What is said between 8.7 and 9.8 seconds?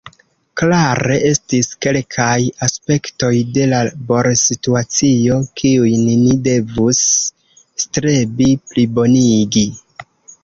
plibonigi.